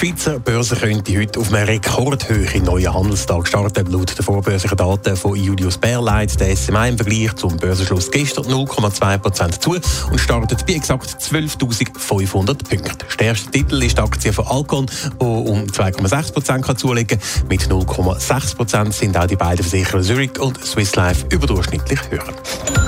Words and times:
Die 0.00 0.06
Schweizer 0.06 0.38
Börse 0.38 0.76
könnte 0.76 1.18
heute 1.18 1.40
auf 1.40 1.52
einem 1.52 1.66
Rekordhöhe 1.66 2.62
neuen 2.62 2.94
Handelstag 2.94 3.46
starten. 3.46 3.84
Laut 3.92 4.16
den 4.16 4.24
vorbörslichen 4.24 4.78
Daten 4.78 5.14
von 5.14 5.36
Julius 5.36 5.78
leitet 5.82 6.40
der 6.40 6.56
SMA 6.56 6.86
im 6.86 6.96
Vergleich 6.96 7.34
zum 7.34 7.58
Börsenschluss 7.58 8.10
gestern 8.10 8.46
0,2% 8.46 9.60
zu 9.60 9.76
und 10.10 10.18
startet 10.18 10.64
bei 10.66 10.72
exakt 10.72 11.04
12.500 11.20 12.46
Punkten. 12.46 12.96
Stärkste 13.08 13.50
Titel 13.50 13.82
ist 13.82 13.98
die 13.98 14.02
Aktie 14.02 14.32
von 14.32 14.46
Alcon, 14.46 14.86
die 14.86 15.24
um 15.24 15.64
2,6% 15.64 16.76
zulegen 16.76 17.18
kann. 17.18 17.48
Mit 17.48 17.60
0,6% 17.64 18.92
sind 18.92 19.18
auch 19.18 19.26
die 19.26 19.36
beiden 19.36 19.62
Versicherer 19.62 20.00
Zurich 20.00 20.40
und 20.40 20.64
Swiss 20.64 20.96
Life 20.96 21.26
überdurchschnittlich 21.28 22.00
höher. 22.08 22.79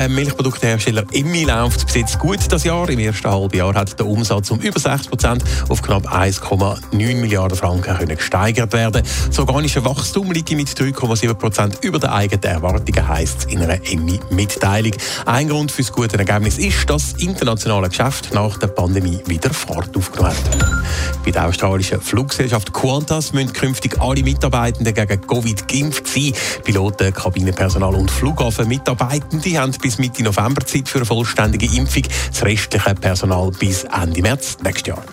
Äh, 0.00 0.08
Milchprodukthersteller 0.08 1.04
Emmi 1.12 1.44
läuft 1.44 1.84
bis 1.84 1.94
jetzt 1.94 2.18
gut 2.18 2.38
das 2.48 2.64
Jahr. 2.64 2.88
Im 2.88 2.98
ersten 3.00 3.30
halben 3.30 3.54
Jahr 3.54 3.74
hat 3.74 3.98
der 3.98 4.06
Umsatz 4.06 4.50
um 4.50 4.58
über 4.60 4.80
6% 4.80 5.42
auf 5.68 5.82
knapp 5.82 6.10
1,9 6.10 6.80
Milliarden 7.16 7.58
Franken 7.58 7.94
können 7.98 8.16
gesteigert 8.16 8.72
werden. 8.72 9.02
Das 9.26 9.38
organische 9.38 9.84
Wachstum 9.84 10.32
liegt 10.32 10.52
mit 10.52 10.68
3,7% 10.68 11.84
über 11.84 11.98
den 11.98 12.08
eigenen 12.08 12.42
Erwartungen, 12.44 13.08
heisst 13.08 13.40
es 13.40 13.44
in 13.52 13.60
einer 13.60 13.74
Emmi-Mitteilung. 13.74 14.92
Ein 15.26 15.50
Grund 15.50 15.70
für 15.70 15.82
das 15.82 15.92
gute 15.92 16.18
Ergebnis 16.18 16.56
ist, 16.56 16.88
dass 16.88 17.12
das 17.12 17.22
internationale 17.22 17.90
Geschäft 17.90 18.32
nach 18.32 18.56
der 18.56 18.68
Pandemie 18.68 19.20
wieder 19.26 19.50
Fahrt 19.50 19.94
aufgenommen 19.94 20.30
hat. 20.30 21.24
Bei 21.26 21.30
der 21.30 21.46
australischen 21.46 22.00
Fluggesellschaft 22.00 22.72
Qantas 22.72 23.34
müssen 23.34 23.52
künftig 23.52 24.00
alle 24.00 24.22
Mitarbeitenden 24.22 24.94
gegen 24.94 25.20
Covid 25.26 25.68
geimpft 25.68 26.06
sein. 26.06 26.32
Piloten, 26.64 27.12
Kabinenpersonal 27.12 27.94
und 27.94 28.10
Flughafenmitarbeitende 28.10 29.58
haben 29.58 29.72
bis 29.82 29.89
Mitte 29.98 30.22
November 30.22 30.64
Zeit 30.64 30.88
für 30.88 30.98
eine 30.98 31.06
vollständige 31.06 31.66
Impfung. 31.66 32.04
Das 32.30 32.42
restliche 32.44 32.94
Personal 32.94 33.50
bis 33.50 33.84
Ende 33.84 34.22
März 34.22 34.56
nächstes 34.62 34.86
Jahr. 34.88 35.04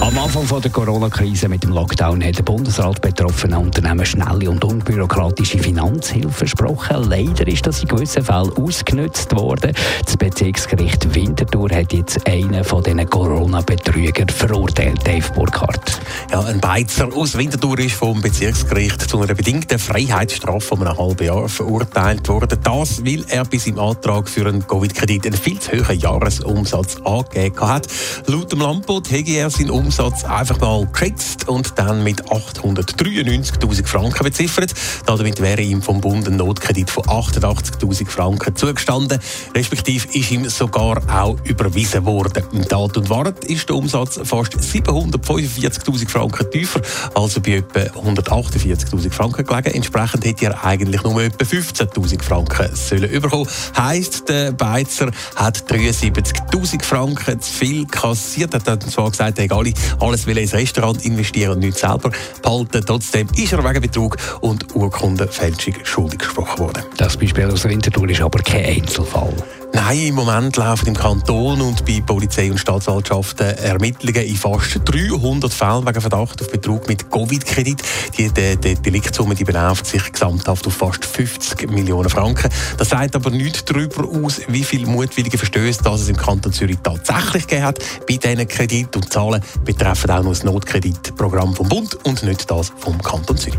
Am 0.00 0.16
Anfang 0.16 0.44
von 0.44 0.62
der 0.62 0.70
Corona-Krise 0.70 1.48
mit 1.48 1.62
dem 1.62 1.72
Lockdown 1.72 2.24
hat 2.24 2.38
der 2.38 2.42
Bundesrat 2.42 3.00
betroffenen 3.02 3.58
Unternehmen 3.58 4.06
schnelle 4.06 4.48
und 4.48 4.64
unbürokratische 4.64 5.58
Finanzhilfe 5.58 6.30
versprochen. 6.30 7.08
Leider 7.08 7.46
ist 7.46 7.66
das 7.66 7.82
in 7.82 7.88
gewissen 7.88 8.24
Fällen 8.24 8.52
ausgenutzt 8.56 9.34
worden. 9.36 9.72
Das 10.04 10.16
Bezirksgericht 10.16 11.14
Winterthur 11.14 11.70
hat 11.70 11.92
jetzt 11.92 12.26
einen 12.26 12.64
von 12.64 12.82
diesen 12.82 13.08
Corona-Betrügern 13.10 14.28
verurteilt, 14.28 15.06
Dave 15.06 15.30
Burkhardt. 15.34 16.00
Ja, 16.30 16.40
ein 16.40 16.60
Beizer 16.60 17.08
aus 17.14 17.36
Winterthur 17.36 17.78
ist 17.78 17.94
vom 17.94 18.20
Bezirksgericht 18.20 19.02
zu 19.02 19.20
einer 19.20 19.34
bedingten 19.34 19.78
Freiheitsstrafe 19.78 20.60
von 20.60 20.86
einem 20.86 20.96
halben 20.96 21.26
Jahr 21.26 21.48
verurteilt 21.48 22.28
worden. 22.28 22.58
Das, 22.62 23.04
weil 23.04 23.24
er 23.28 23.44
bei 23.44 23.58
seinem 23.58 23.80
Antrag 23.80 24.28
für 24.28 24.46
einen 24.46 24.66
Covid-Kredit 24.66 25.26
einen 25.26 25.36
viel 25.36 25.58
zu 25.58 25.72
hohen 25.72 25.98
Jahresumsatz 25.98 26.96
angegeben 27.04 27.60
hat. 27.60 27.86
Laut 28.26 28.52
dem 28.52 28.60
Landbot 28.60 29.10
hätte 29.10 29.30
er 29.32 29.50
seinen 29.50 29.67
Umsatz 29.70 30.24
einfach 30.24 30.60
mal 30.60 30.86
geschätzt 30.86 31.48
und 31.48 31.78
dann 31.78 32.02
mit 32.04 32.24
893.000 32.24 33.86
Franken 33.86 34.24
beziffert. 34.24 34.74
Damit 35.06 35.40
wäre 35.40 35.62
ihm 35.62 35.82
vom 35.82 36.00
Bund 36.00 36.26
ein 36.28 36.36
Notkredit 36.36 36.90
von 36.90 37.04
88.000 37.04 38.08
Franken 38.08 38.56
zugestanden. 38.56 39.18
Respektive 39.54 40.06
ist 40.12 40.30
ihm 40.30 40.48
sogar 40.48 41.02
auch 41.08 41.36
überwiesen 41.44 42.04
worden. 42.04 42.44
In 42.52 42.62
Tat 42.68 42.96
und 42.96 43.10
Wahrheit 43.10 43.44
ist 43.44 43.68
der 43.68 43.76
Umsatz 43.76 44.20
fast 44.24 44.54
745.000 44.56 46.08
Franken 46.08 46.50
tiefer, 46.50 46.80
also 47.14 47.40
bei 47.40 47.56
etwa 47.56 47.80
148.000 48.00 49.10
Franken 49.10 49.44
gelegen. 49.44 49.74
Entsprechend 49.74 50.24
hätte 50.24 50.46
er 50.46 50.64
eigentlich 50.64 51.02
nur 51.02 51.22
etwa 51.22 51.44
15.000 51.44 52.22
Franken 52.22 52.74
sollen 52.74 53.10
überkommen. 53.10 53.48
Heisst, 53.76 54.28
der 54.28 54.52
Beizer 54.52 55.10
hat 55.36 55.58
73.000 55.70 56.82
Franken 56.82 57.40
zu 57.40 57.52
viel 57.52 57.86
kassiert. 57.86 58.54
Er 58.54 58.72
hat 58.72 58.82
zwar 58.90 59.10
gesagt, 59.10 59.38
er 59.38 59.48
alle 59.58 59.72
alles 60.00 60.26
will 60.26 60.38
ins 60.38 60.54
Restaurant 60.54 61.04
investieren 61.04 61.52
und 61.52 61.60
nicht 61.60 61.78
selber 61.78 62.10
behalten. 62.42 62.82
Trotzdem 62.86 63.28
ist 63.36 63.52
er 63.52 63.64
wegen 63.64 63.80
Betrug 63.80 64.16
und 64.40 64.74
Urkundenfälschung 64.74 65.74
schuldig 65.84 66.20
gesprochen 66.20 66.58
worden. 66.58 66.84
Das 66.96 67.16
Beispiel 67.16 67.50
aus 67.50 67.64
Winterthur 67.64 68.08
ist 68.08 68.20
aber 68.20 68.40
kein 68.40 68.64
Einzelfall. 68.64 69.34
Nein, 69.72 69.98
im 70.08 70.14
Moment 70.14 70.56
laufen 70.56 70.88
im 70.88 70.94
Kanton 70.94 71.60
und 71.60 71.84
bei 71.84 72.02
Polizei 72.04 72.50
und 72.50 72.58
Staatsanwaltschaften 72.58 73.56
Ermittlungen 73.58 74.22
in 74.22 74.36
fast 74.36 74.80
300 74.84 75.52
Fällen 75.52 75.86
wegen 75.86 76.00
Verdacht 76.00 76.40
auf 76.40 76.50
Betrug 76.50 76.88
mit 76.88 77.10
Covid-Kredit. 77.10 77.82
Die, 78.16 78.30
die, 78.30 78.56
die 78.56 78.74
Deliktsumme 78.74 79.34
die 79.34 79.44
beläuft 79.44 79.86
sich 79.86 80.12
gesamthaft 80.12 80.66
auf 80.66 80.74
fast 80.74 81.04
50 81.04 81.70
Millionen 81.70 82.08
Franken. 82.08 82.50
Das 82.76 82.88
sagt 82.90 83.14
aber 83.14 83.30
nichts 83.30 83.64
darüber 83.64 84.04
aus, 84.04 84.40
wie 84.48 84.64
viele 84.64 84.86
mutwillige 84.86 85.38
Verstöße 85.38 85.82
das 85.82 86.02
es 86.02 86.08
im 86.08 86.16
Kanton 86.16 86.52
Zürich 86.52 86.78
tatsächlich 86.82 87.46
gegeben 87.46 87.66
hat 87.66 87.78
bei 88.06 88.16
diesen 88.16 88.48
Kredit 88.48 88.96
und 88.96 89.12
Zahlen 89.12 89.42
betreffen 89.64 90.10
auch 90.10 90.22
nur 90.22 90.32
das 90.32 90.44
Notkreditprogramm 90.44 91.54
vom 91.54 91.68
Bund 91.68 91.94
und 92.04 92.22
nicht 92.22 92.50
das 92.50 92.72
vom 92.78 93.00
Kanton 93.02 93.36
Zürich. 93.36 93.58